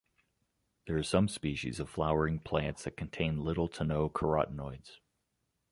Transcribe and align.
There 0.87 0.97
are 0.97 1.03
some 1.03 1.27
species 1.27 1.79
of 1.79 1.87
flowering 1.87 2.39
plants 2.39 2.85
that 2.85 2.97
contain 2.97 3.43
little 3.45 3.67
to 3.67 3.83
no 3.83 4.09
carotenoids. 4.09 4.97